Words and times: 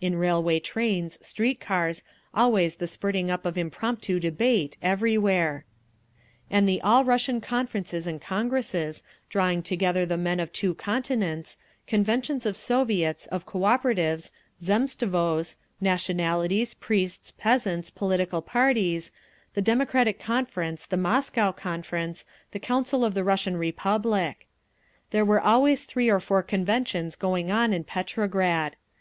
In 0.00 0.14
railway 0.16 0.60
trains, 0.60 1.18
street 1.26 1.58
cars, 1.58 2.04
always 2.32 2.76
the 2.76 2.86
spurting 2.86 3.28
up 3.28 3.44
of 3.44 3.58
impromptu 3.58 4.20
debate, 4.20 4.76
everywhere…. 4.80 5.64
And 6.48 6.68
the 6.68 6.80
All 6.82 7.04
Russian 7.04 7.40
Conferences 7.40 8.06
and 8.06 8.22
Congresses, 8.22 9.02
drawing 9.28 9.64
together 9.64 10.06
the 10.06 10.16
men 10.16 10.38
of 10.38 10.52
two 10.52 10.76
continents—conventions 10.76 12.46
of 12.46 12.56
Soviets, 12.56 13.26
of 13.26 13.46
Cooperatives, 13.48 14.30
Zemstvos, 14.62 15.56
nationalities, 15.80 16.74
priests, 16.74 17.32
peasants, 17.32 17.90
political 17.90 18.42
parties; 18.42 19.10
the 19.54 19.60
Democratic 19.60 20.20
Conference, 20.20 20.86
the 20.86 20.96
Moscow 20.96 21.50
Conference, 21.50 22.24
the 22.52 22.60
Council 22.60 23.04
of 23.04 23.14
the 23.14 23.24
Russian 23.24 23.56
Republic. 23.56 24.46
There 25.10 25.24
were 25.24 25.40
always 25.40 25.82
three 25.84 26.08
or 26.08 26.20
four 26.20 26.44
conventions 26.44 27.16
going 27.16 27.50
on 27.50 27.72
in 27.72 27.82
Petrograd. 27.82 28.76